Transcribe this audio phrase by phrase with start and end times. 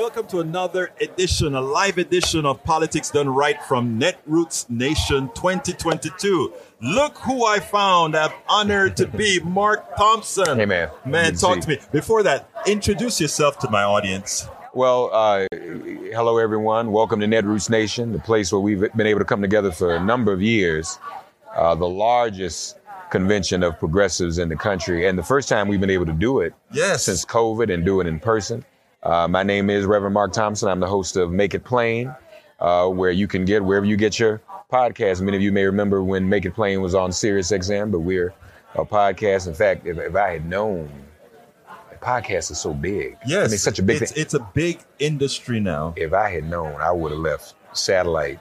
[0.00, 6.54] Welcome to another edition, a live edition of Politics Done Right from Netroots Nation 2022.
[6.80, 8.16] Look who I found.
[8.16, 10.56] I'm honored to be Mark Thompson.
[10.56, 10.88] Hey, man.
[11.04, 11.78] Man, talk see to me.
[11.92, 14.48] Before that, introduce yourself to my audience.
[14.72, 16.92] Well, uh, hello everyone.
[16.92, 20.02] Welcome to Netroots Nation, the place where we've been able to come together for a
[20.02, 20.98] number of years.
[21.54, 22.78] Uh, the largest
[23.10, 26.40] convention of progressives in the country, and the first time we've been able to do
[26.40, 27.02] it Yes.
[27.02, 28.64] since COVID and do it in person.
[29.02, 30.68] Uh, my name is Reverend Mark Thompson.
[30.68, 32.14] I'm the host of Make It Plain,
[32.58, 35.22] uh, where you can get wherever you get your podcast.
[35.22, 38.34] Many of you may remember when Make It Plain was on Sirius XM, but we're
[38.74, 39.48] a podcast.
[39.48, 40.90] In fact, if, if I had known,
[41.90, 43.16] the podcast is so big.
[43.26, 43.38] yes.
[43.38, 44.22] I mean, it's such a big it's, thing.
[44.22, 45.94] it's a big industry now.
[45.96, 48.38] If I had known, I would have left satellite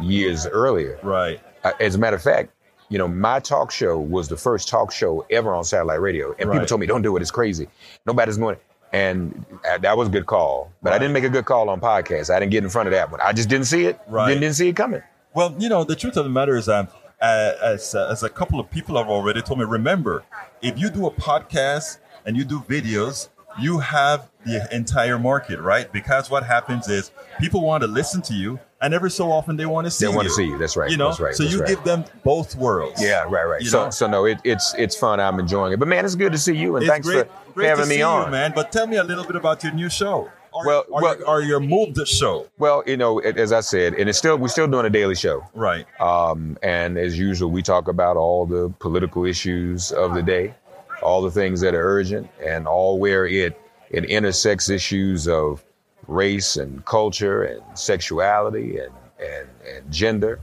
[0.00, 0.98] years earlier.
[1.02, 1.40] Right.
[1.64, 2.52] Uh, As a matter of fact,
[2.90, 6.50] you know, my talk show was the first talk show ever on satellite radio, and
[6.50, 7.68] people told me, "Don't do it; it's crazy.
[8.06, 11.28] Nobody's going." it." And uh, that was a good call, but I didn't make a
[11.28, 12.34] good call on podcast.
[12.34, 13.20] I didn't get in front of that one.
[13.20, 14.00] I just didn't see it.
[14.08, 14.28] Right.
[14.28, 15.02] Didn't, didn't see it coming.
[15.34, 16.88] Well, you know, the truth of the matter is, um,
[17.20, 20.24] uh, as uh, as a couple of people have already told me, remember,
[20.62, 23.28] if you do a podcast and you do videos,
[23.60, 25.92] you have the entire market, right?
[25.92, 29.66] Because what happens is people want to listen to you, and every so often they
[29.66, 30.10] want to see you.
[30.10, 30.58] They want to see you.
[30.58, 30.90] That's right.
[30.90, 31.34] You know, That's right.
[31.34, 31.68] so That's you right.
[31.68, 33.02] give them both worlds.
[33.02, 33.60] Yeah, right, right.
[33.60, 33.90] You So, know?
[33.90, 35.20] so no, it, it's it's fun.
[35.20, 35.78] I'm enjoying it.
[35.78, 37.88] But man, it's good to see you, and It's thanks great, for great having to
[37.88, 38.52] me see on, you, man.
[38.54, 40.30] But tell me a little bit about your new show.
[40.50, 42.48] Or, Well- are, well- your, or your moved show.
[42.58, 45.44] Well, you know, as I said, and it's still we're still doing a daily show.
[45.54, 45.84] Right.
[46.00, 50.54] Um, and as usual, we talk about all the political issues of the day,
[51.02, 55.64] all the things that are urgent, and all where it it intersects issues of
[56.08, 60.40] race and culture and sexuality and and, and gender.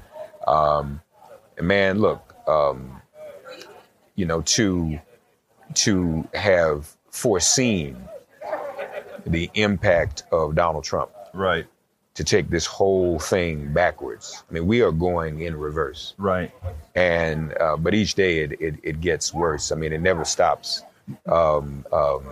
[0.48, 1.02] Um,
[1.58, 3.02] and man, look, um,
[4.16, 5.00] you know, to
[5.76, 7.98] to have foreseen
[9.26, 11.66] the impact of Donald Trump Right.
[12.14, 14.44] to take this whole thing backwards.
[14.50, 16.52] I mean, we are going in reverse, Right.
[16.94, 19.72] and uh, but each day it, it it gets worse.
[19.72, 20.84] I mean, it never stops.
[21.28, 22.24] Um, um,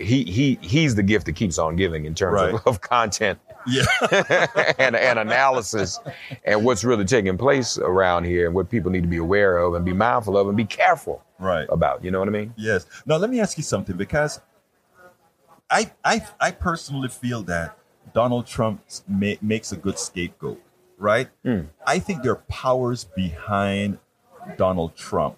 [0.00, 2.54] he he he's the gift that keeps on giving in terms Right.
[2.54, 3.84] of, of content Yeah.
[4.78, 5.98] and, and analysis
[6.44, 9.74] and what's really taking place around here and what people need to be aware of
[9.74, 11.66] and be mindful of and be careful right.
[11.70, 12.02] about.
[12.04, 12.54] You know what I mean?
[12.56, 12.86] Yes.
[13.06, 14.40] Now let me ask you something because
[15.70, 17.76] I I I personally feel that
[18.14, 20.60] Donald Trump ma- makes a good scapegoat,
[20.98, 21.28] right?
[21.44, 21.60] Hmm.
[21.86, 23.98] I think there are powers behind
[24.56, 25.36] Donald Trump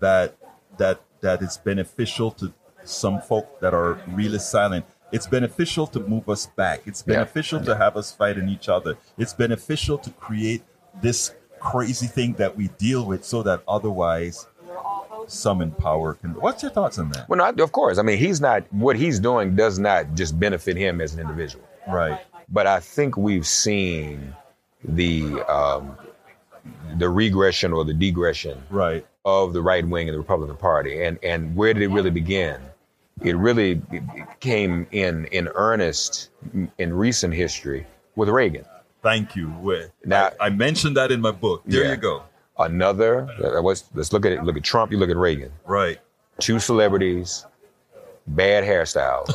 [0.00, 0.36] that
[0.76, 2.52] that that is beneficial to
[2.88, 4.84] some folk that are really silent.
[5.12, 6.82] It's beneficial to move us back.
[6.86, 7.16] It's Yeah.
[7.16, 8.96] beneficial to have us fighting each other.
[9.16, 10.62] It's beneficial to create
[11.00, 14.46] this crazy thing that we deal with so that otherwise
[15.26, 16.30] some in power can.
[16.40, 17.28] What's your thoughts on that?
[17.28, 17.98] Well, no, of course.
[17.98, 21.64] I mean, he's not what he's doing does not just benefit him as an individual.
[21.90, 22.20] Right.
[22.50, 24.34] but I think we've seen
[24.84, 25.96] the um,
[26.98, 29.06] the regression or the degression Right.
[29.24, 32.60] of the right wing of the Republican Party, and and where did it really begin?
[33.22, 33.80] It really
[34.40, 36.30] came in in earnest
[36.78, 37.86] in recent history
[38.16, 38.64] with Reagan.
[39.02, 39.52] Thank you.
[40.04, 41.62] Now- I, I mentioned that in my book.
[41.66, 41.90] There Yeah.
[41.90, 42.22] you go.
[42.58, 43.28] Another,
[43.62, 44.42] let's, let's look at it.
[44.42, 44.90] Look at Trump.
[44.90, 45.52] You look at Reagan.
[45.64, 45.98] Right.
[46.40, 47.46] Two celebrities,
[48.26, 49.30] bad hairstyles,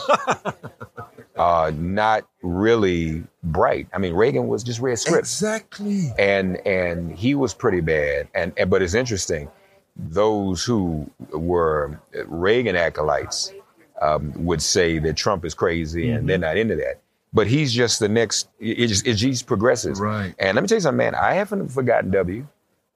[1.37, 3.87] uh, not really bright.
[3.93, 5.41] I mean, Reagan was just read scripts.
[5.41, 6.11] Exactly.
[6.19, 8.27] and and he was pretty bad.
[8.35, 9.49] And, and but it's interesting,
[9.95, 13.53] those who were Reagan acolytes
[14.01, 17.01] um, would say that Trump is crazy and they're not into that.
[17.33, 18.47] But he's just the next.
[18.59, 19.99] It just it just progresses.
[19.99, 20.35] Right.
[20.37, 21.15] And let me tell you something, man.
[21.15, 22.45] I haven't forgotten W.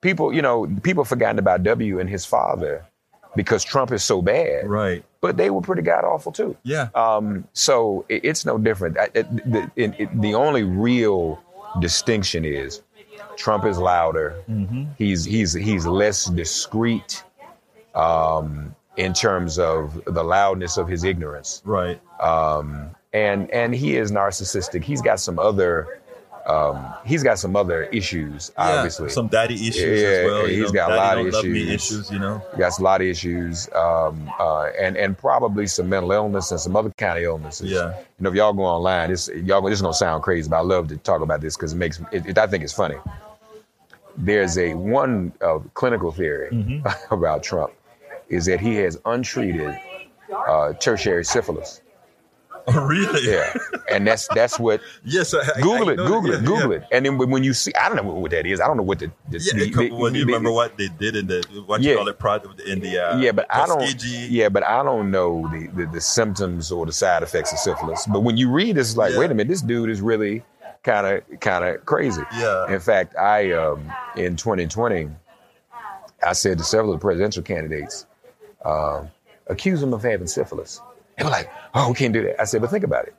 [0.01, 2.85] People, you know, people have forgotten about W and his father
[3.35, 4.67] because Trump is so bad.
[4.69, 5.03] Right.
[5.21, 6.55] But they were pretty god awful too.
[6.61, 6.89] Yeah.
[6.93, 8.99] Um, so it, it's no different.
[8.99, 11.41] I- it- the, it- it- the only real
[11.79, 12.81] distinction is
[13.37, 14.35] Trump is louder.
[14.99, 17.23] He's he's he's less discreet
[17.95, 21.99] um, in terms of the loudness of his ignorance, right.
[22.21, 24.83] um, and and he is narcissistic.
[24.83, 26.01] He's got some other
[26.47, 29.07] um, he's got some other issues, obviously.
[29.07, 29.13] Yeah.
[29.13, 30.45] Some daddy issues Yeah, as well.
[30.45, 31.69] he's know, got a lot of issues.
[31.69, 32.11] issues.
[32.11, 32.41] You know.
[32.53, 36.59] He got a lot of issues, um, uh, and and probably some mental illness and
[36.59, 37.69] some other kind of illnesses.
[37.69, 37.89] Yeah.
[37.97, 40.61] You know, if y'all go online, this y'all this is gonna sound crazy, but I
[40.61, 42.95] love to talk about this because it makes it, it- I think it's funny.
[44.19, 46.87] There's a one uh, clinical theory Mm-hmm.
[47.13, 47.73] about Trump
[48.29, 49.77] is that he has untreated
[50.47, 51.81] uh, tertiary syphilis.
[52.69, 53.31] Oh, really?
[53.31, 53.53] Yeah,
[53.89, 54.81] and that's that's what.
[55.05, 55.33] yes.
[55.33, 56.77] I, I- Google I it, know Google it, yeah, Google yeah.
[56.79, 58.59] it, and then when when you see, I don't know what that is.
[58.59, 60.89] I don't know what the, the, Yeah, the- it could- the- you remember what they
[60.89, 64.03] did in the what you call it project in the uh, yeah, but I don't.
[64.03, 65.47] Yeah, but I don't know
[65.77, 68.05] the, the symptoms or the side effects of syphilis.
[68.05, 69.19] But when you read, it's like, Yeah.
[69.19, 70.43] wait a minute, this dude is really
[70.83, 72.23] kind of kind of crazy.
[72.35, 72.69] Yeah.
[72.69, 75.09] In fact, I um, in 2020,
[76.25, 78.07] I said to several of the presidential candidates,
[78.65, 79.09] um,
[79.47, 80.81] accuse them of having syphilis.
[81.17, 82.39] They were like, oh, we can't do that.
[82.41, 83.15] I said, but think about it.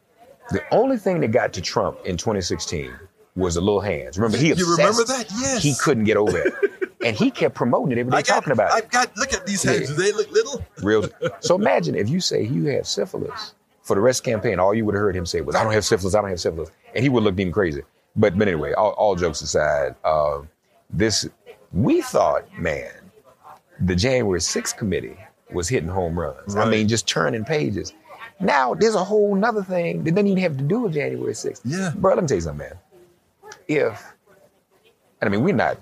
[0.50, 2.92] The only thing that got to Trump in 2016
[3.36, 4.18] was the little hands.
[4.18, 4.78] Remember, he You obsessed.
[4.78, 5.26] remember that?
[5.38, 5.62] Yes.
[5.62, 6.54] He couldn't get over it.
[7.04, 8.84] and he kept promoting it every day, I got, talking about it.
[8.84, 9.16] I've got.
[9.16, 9.90] Look at these hands.
[9.90, 9.96] Yeah.
[9.96, 10.64] Do they look little?
[10.82, 11.08] Real.
[11.40, 14.74] So imagine if you say you have syphilis for the rest of the campaign, all
[14.74, 16.14] you would have heard him say was, "I don't have syphilis.
[16.14, 17.82] I don't have syphilis," and he would look even crazy.
[18.16, 20.40] But but anyway, all, all jokes aside, uh,
[20.90, 21.28] this
[21.72, 22.90] we thought, man,
[23.80, 25.16] the January 6th committee
[25.52, 26.56] was hitting home runs.
[26.56, 27.92] I mean, just turning pages.
[28.40, 31.60] Now there's a whole nother thing that doesn't even have to do with January 6th.
[31.64, 31.92] Yeah.
[31.96, 32.78] Bro, let me tell you something, man.
[33.66, 34.12] If,
[35.20, 35.78] and I mean, we're not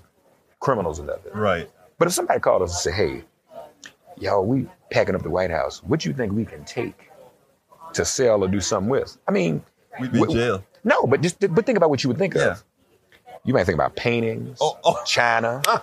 [0.59, 1.33] criminals or nothing.
[1.33, 1.69] Right.
[1.99, 3.23] But if somebody called us and said, "Hey,
[4.17, 5.83] y'all, we packing up the White House.
[5.83, 7.09] What you think we can take
[7.93, 9.63] to sell or do something with?" I mean,
[9.99, 10.63] We'd be in wh- jail.
[10.83, 12.51] No, but just but think about what you would think Yeah.
[12.51, 12.63] of.
[13.43, 15.01] You might think about paintings, Oh, oh.
[15.05, 15.61] China.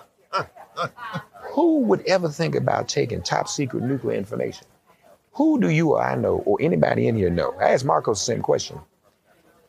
[1.55, 4.67] Who would ever think about taking top secret nuclear information?
[5.35, 7.55] Who do you or I know, or anybody in here know?
[7.61, 8.77] I asked Marcos the same question.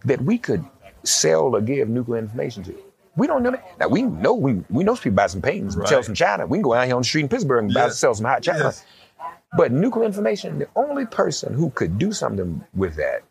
[0.04, 0.64] That we could
[1.04, 2.74] sell or give nuclear information to.
[3.14, 3.78] We don't know that.
[3.78, 6.44] Now we know we we know people buy some paintings, and sell some China.
[6.44, 8.42] We can go out here on the street in Pittsburgh and buy sell some hot
[8.42, 8.64] China.
[8.64, 8.84] Yes.
[9.56, 13.22] But nuclear information, the only person who could do something with that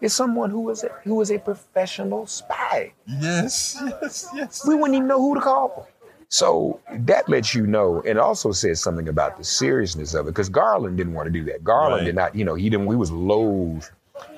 [0.00, 2.92] is someone who is a, who is a professional spy.
[3.06, 3.76] Yes.
[4.00, 4.28] Yes.
[4.32, 4.66] Yes.
[4.66, 5.88] We wouldn't even know who to call.
[6.30, 10.48] So that lets you know, and also says something about the seriousness of it, because
[10.50, 11.64] Garland didn't want to do that.
[11.64, 12.04] Garland Right.
[12.04, 12.86] did not, you know, he didn't.
[12.86, 13.90] We was loath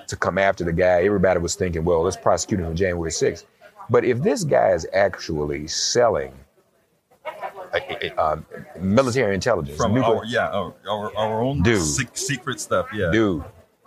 [0.07, 1.03] to come after the guy.
[1.03, 3.45] Everybody was thinking, well, let's prosecute him on January 6th.
[3.89, 6.33] But if this guy is actually selling
[8.19, 8.37] uh,
[8.79, 11.83] military intelligence, From nuclear- our yeah our our, our own Dude.
[11.83, 12.87] sec- secret stuff.
[12.95, 13.11] Yeah.
[13.13, 13.45] dude.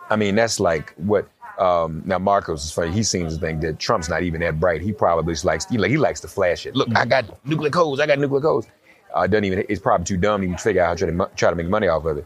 [0.09, 1.27] I mean, that's like what.
[1.59, 2.91] Um, now Marcos is funny.
[2.91, 4.81] He seems to think that Trump's not even that bright.
[4.81, 6.75] He probably just likes he, like, he likes to flash it.
[6.75, 7.99] Look, I got nuclear codes.
[8.01, 8.67] I got nuclear codes.
[9.13, 9.63] Uh, doesn't even.
[9.69, 11.67] It's probably too dumb to even figure out how to try to, try to make
[11.67, 12.25] money off of it.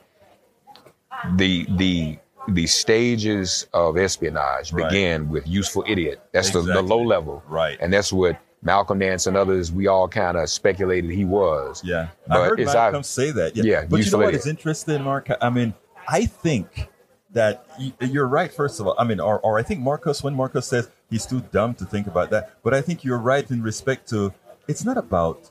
[1.35, 2.17] The the
[2.49, 4.87] the stages of espionage Right.
[4.89, 6.21] began with useful idiot.
[6.31, 7.43] That's the, the low level.
[7.49, 7.77] Right.
[7.81, 11.81] And that's what Malcolm Nance and others we all kind of speculated he was.
[11.83, 13.57] Yeah, But I heard Malcolm ob- say that.
[13.57, 15.27] Yeah, Yeah, but you know what is interesting, Mark?
[15.41, 15.73] I mean,
[16.07, 16.87] I think
[17.31, 17.65] that
[17.99, 18.51] you're right.
[18.51, 21.41] First of all, I mean, or, or I think Marcos when Marcos says he's too
[21.51, 24.33] dumb to think about that, but I think you're right in respect to
[24.67, 25.49] it's not about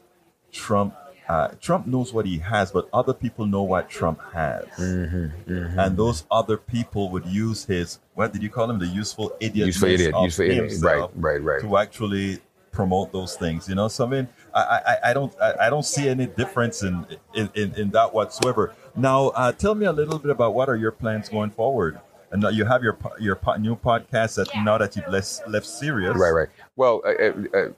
[0.53, 0.95] Trump.
[1.29, 5.97] Uh, Trump knows what he has, but other people know what Trump has, Mm-hmm, and
[5.97, 8.79] those other people would use his what did you call him?
[8.79, 9.67] The useful idiot.
[9.67, 10.15] Useful idiot.
[10.23, 10.73] Useful idiot.
[10.81, 11.09] Right.
[11.15, 11.43] Right.
[11.43, 11.61] Right.
[11.63, 12.39] To actually
[12.71, 13.89] promote those things, you know.
[13.89, 17.51] So I mean, I I, I don't I, I don't see any difference in in,
[17.55, 18.75] in, in that whatsoever.
[18.97, 22.01] Now, uh, tell me a little bit about what are your plans going forward.
[22.33, 26.17] And you have your your new podcast that now that you've left left Sirius.
[26.17, 26.31] Right.
[26.31, 26.49] Right.
[26.75, 27.69] Well, uh, uh, uh,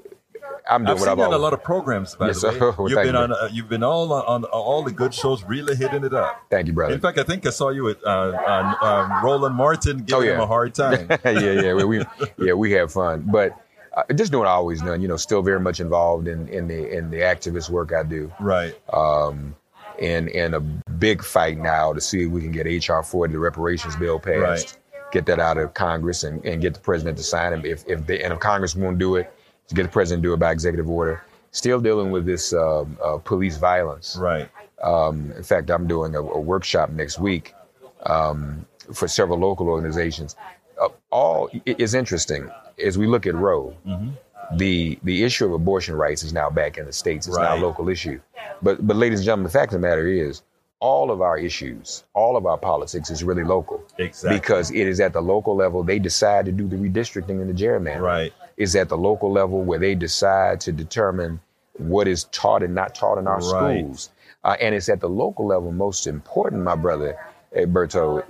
[0.70, 2.14] I'm doing I've what I've you on a lot of programs.
[2.16, 2.70] By Yes, the sir.
[2.70, 3.20] way, Well, you've been you.
[3.20, 6.40] on uh, you've been all on, on all the good shows, really hitting it up.
[6.50, 6.94] Thank you, brother.
[6.94, 10.20] In fact, I think I saw you with uh, uh, um, Roland Martin giving Oh,
[10.26, 10.34] yeah.
[10.36, 11.06] him a hard time.
[11.24, 12.04] yeah, yeah, we, we
[12.38, 13.52] yeah we have fun, but
[13.96, 15.02] uh, just doing what I always done.
[15.02, 18.32] You know, still very much involved in in the in the activist work I do.
[18.40, 18.74] right.
[18.92, 19.54] Um,
[20.00, 23.38] and and a big fight now to see if we can get HR 40, the
[23.38, 25.12] reparations bill passed, Right.
[25.12, 27.64] get that out of Congress, and, and get the president to sign it.
[27.64, 29.32] If if they, and if Congress won't do it,
[29.68, 31.22] to get the president to do it by executive order.
[31.50, 34.16] Still dealing with this um, uh, police violence.
[34.16, 34.48] Right.
[34.82, 37.54] Um, in fact, I'm doing a, a workshop next week
[38.06, 40.36] um, for several local organizations.
[40.80, 42.48] Uh, all is interesting
[42.84, 43.74] as we look at Roe.
[43.86, 44.10] Mm-hmm.
[44.56, 47.26] The the issue of abortion rights is now back in the states.
[47.26, 48.20] It's now a local issue.
[48.62, 50.42] But but ladies and gentlemen, the fact of the matter is,
[50.80, 53.82] all of our issues, all of our politics is really local.
[53.98, 54.38] Exactly.
[54.38, 57.62] Because it is at the local level they decide to do the redistricting and the
[57.62, 58.00] gerrymandering.
[58.00, 58.32] Right.
[58.56, 61.40] Is at the local level where they decide to determine
[61.76, 63.80] what is taught and not taught in our Right.
[63.84, 64.10] schools.
[64.44, 67.16] Uh, and it's at the local level most important, my brother
[67.54, 68.22] Berto,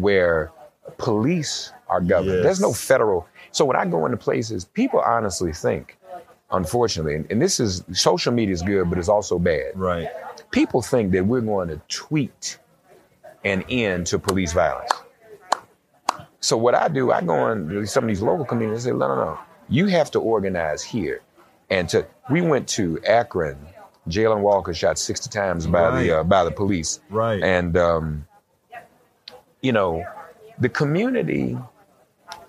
[0.00, 0.50] where
[0.98, 2.34] police are governed.
[2.36, 2.42] Yes.
[2.44, 3.26] There's no federal.
[3.58, 5.98] So when I go into places, people honestly think,
[6.52, 9.72] unfortunately, and, and this is social media is good, but it's also bad.
[9.74, 10.06] Right.
[10.52, 12.56] People think that we're going to tweet
[13.44, 14.92] an end to police violence.
[16.38, 19.08] So what I do, I go in some of these local communities and say, no,
[19.08, 19.38] no, no.
[19.68, 21.20] You have to organize here.
[21.68, 23.58] And to we went to Akron.
[24.08, 26.02] Jayland Walker shot 60 times by Right.
[26.04, 27.00] the uh, by the police.
[27.10, 27.42] Right.
[27.42, 28.24] And um,
[29.62, 30.04] you know,
[30.60, 31.58] the community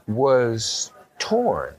[0.07, 1.75] was torn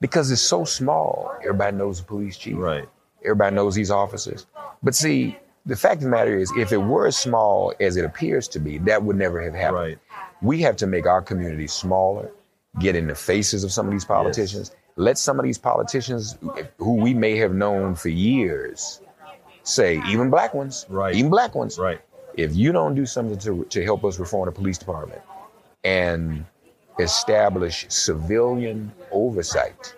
[0.00, 1.34] because it's so small.
[1.40, 2.56] Everybody knows the police chief.
[2.56, 2.88] Right.
[3.22, 4.46] Everybody knows these officers.
[4.82, 5.36] But see,
[5.66, 8.58] the fact of the matter is, if it were as small as it appears to
[8.58, 9.74] be, that would never have happened.
[9.76, 9.98] Right.
[10.40, 12.30] We have to make our community smaller,
[12.78, 16.38] get in the faces of some of these politicians, let some of these politicians
[16.78, 19.00] who we may have known for years
[19.64, 21.14] say, even black ones, Right.
[21.14, 22.00] even black ones, Right.
[22.34, 25.20] if you don't do something to, to help us reform the police department
[25.84, 26.44] and
[27.00, 29.94] establish civilian oversight,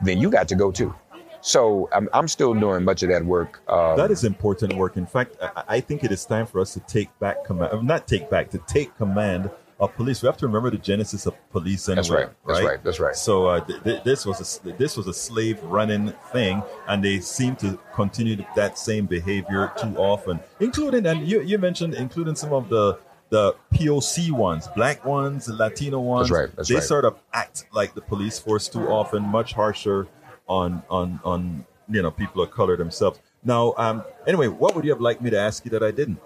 [0.00, 0.94] then you got to go too.
[1.40, 3.60] So I'm, I'm still doing much of that work.
[3.68, 4.96] Um, That is important work.
[4.96, 8.06] In fact, I, I think it is time for us to take back command, not
[8.06, 9.50] take back, to take command
[9.80, 10.22] of police.
[10.22, 11.96] We have to remember the genesis of police anyway.
[11.96, 12.28] That's right.
[12.46, 12.84] That's right.
[12.84, 13.16] That's right.
[13.16, 17.18] So uh, th- th- this was a this was a slave running thing, and they
[17.18, 22.52] seem to continue that same behavior too often, including and you you mentioned including some
[22.52, 23.00] of the
[23.32, 26.30] the POC ones, black ones, Latino ones.
[26.30, 26.84] right, that's they right.
[26.84, 30.06] sort of act like the police force too often, much harsher
[30.48, 33.18] on on on you know people of color themselves.
[33.42, 36.20] Now, um, anyway, what would you have liked me to ask you that I didn't?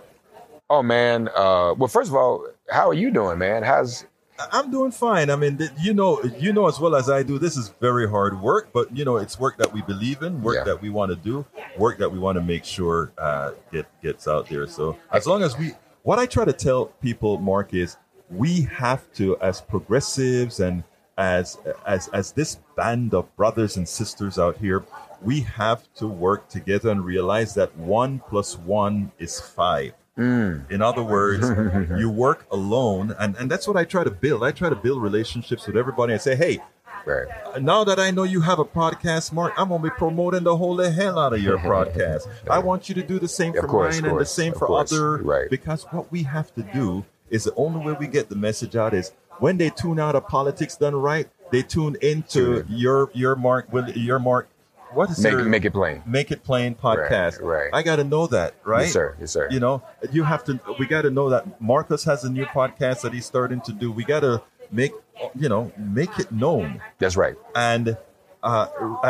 [0.69, 1.29] oh man.
[1.29, 3.63] Uh, well, first of all, how are you doing, man?
[3.63, 4.05] How's
[4.53, 5.31] I'm doing fine.
[5.31, 7.39] I mean, you know, you know as well as I do.
[7.39, 10.57] This is very hard work, but you know, it's work that we believe in, work
[10.57, 10.65] Yeah.
[10.65, 11.47] that we want to do,
[11.79, 14.67] work that we want to make sure uh, get gets out there.
[14.67, 15.73] So as long as we,
[16.07, 17.97] what I try to tell people, Mark, is
[18.31, 20.85] we have to, as progressives and
[21.19, 24.85] as as as this band of brothers and sisters out here,
[25.21, 29.95] we have to work together and realize that one plus one is five.
[30.17, 30.71] Mm.
[30.71, 31.51] In other words,
[31.99, 34.45] you work alone, and, and that's what I try to build.
[34.45, 36.61] I try to build relationships with everybody and say, hey,
[37.07, 37.27] right?
[37.55, 40.57] Uh, now that I know you have a podcast, Mark, I'm gonna be promoting the
[40.57, 42.29] whole hell out of your podcast.
[42.51, 44.93] I want you to do the same for course, mine and the same for course.
[44.93, 45.19] other.
[45.19, 45.49] Right.
[45.49, 48.93] Because what we have to do is the only way we get the message out
[48.95, 53.37] is when they tune out of politics done right, they tune into Tune your your
[53.37, 54.49] Mark Will your Mark.
[54.93, 56.03] What is Make your, it make it plain.
[56.07, 57.43] Make it plain podcast.
[57.43, 57.69] right.
[57.73, 58.83] I got to know that, right?
[58.83, 59.17] Yes, sir.
[59.21, 59.49] Yes, sir.
[59.51, 59.83] You know,
[60.13, 60.59] you have to.
[60.79, 63.91] We got to know that Marcus has a new podcast that he's starting to do.
[63.93, 64.43] We got to
[64.73, 64.93] make,
[65.39, 66.81] you know, make it known.
[66.99, 67.37] That's right.
[67.55, 67.97] And
[68.43, 68.67] uh,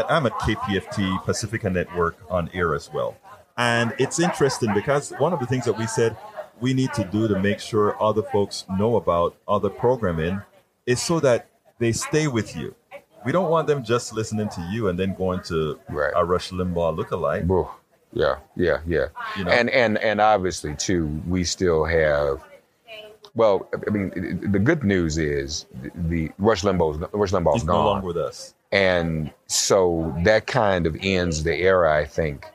[0.08, 3.16] I'm at KPFT Pacifica Network on air as well.
[3.56, 6.16] And it's interesting because one of the things that we said
[6.60, 10.40] we need to do to make sure other folks know about other programming
[10.86, 11.48] is so that
[11.78, 12.74] they stay with you.
[13.24, 16.12] We don't want them just listening to you and then going to Right.
[16.14, 17.46] a Rush Limbaugh lookalike.
[17.46, 17.70] Whoa.
[18.12, 19.06] Yeah, yeah, yeah.
[19.36, 19.50] You know?
[19.50, 22.42] And and and obviously too, we still have.
[23.36, 24.10] Well, I mean,
[24.50, 28.16] the good news is the, the Rush Limbaugh's Rush Limbaugh's He's no gone, longer with
[28.16, 28.54] us.
[28.72, 32.46] and so that kind of ends the era, I think,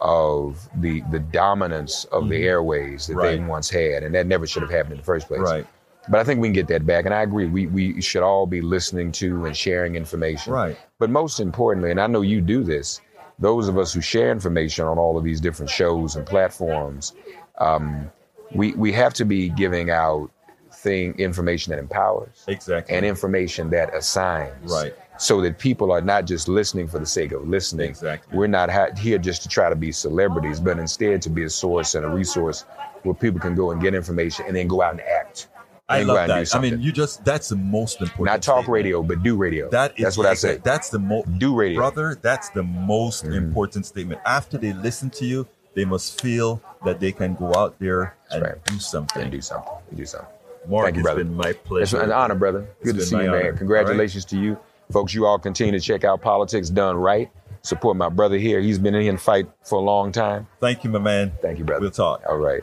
[0.00, 3.46] of the the dominance of the airways that they Mm-hmm.
[3.48, 5.40] Once had, and that never should have happened in the first place.
[5.40, 5.66] Right.
[6.08, 7.46] But I think we can get that back, and I agree.
[7.46, 10.52] We we should all be listening to and sharing information.
[10.52, 10.76] Right.
[10.98, 13.00] But most importantly, and I know you do this,
[13.38, 17.14] those of us who share information on all of these different shows and platforms,
[17.58, 18.10] um,
[18.54, 20.30] we we have to be giving out
[20.72, 22.94] thing information that empowers Exactly.
[22.96, 24.70] and information that assigns.
[24.72, 24.94] Right.
[25.18, 27.90] So that people are not just listening for the sake of listening.
[27.90, 28.38] Exactly.
[28.38, 31.50] We're not ha- here just to try to be celebrities, but instead to be a
[31.50, 32.64] source and a resource
[33.02, 35.48] where people can go and get information and then go out and act.
[35.90, 36.56] I love out and do that.
[36.56, 38.26] I mean, you just, that's the most important.
[38.26, 38.68] not talk statement.
[38.72, 39.68] radio, but do radio.
[39.68, 40.56] That is That's what I say.
[40.62, 41.80] That's the most Do radio.
[41.82, 41.94] Mm-hmm.
[41.96, 42.18] brother.
[42.22, 44.20] That's the most important statement.
[44.24, 48.42] After they listen to you, they must feel that they can go out there and
[48.42, 48.64] right.
[48.64, 49.22] do something.
[49.22, 49.72] And do something.
[49.94, 50.28] Do something.
[50.68, 51.24] Mark, Thank you, it's brother.
[51.24, 52.00] been my It's pleasure.
[52.00, 52.66] an honor, brother.
[52.80, 53.34] It's Good to see you, man.
[53.34, 53.52] honor.
[53.54, 54.58] Congratulations to you.
[54.92, 57.30] Folks, you all continue to check out Politics Done Right.
[57.62, 58.60] Support my brother here.
[58.60, 60.46] He's been in here and fight for a long time.
[60.60, 61.32] Thank you, my man.
[61.42, 61.82] Thank you, brother.
[61.82, 62.22] We'll talk.
[62.28, 62.62] All right.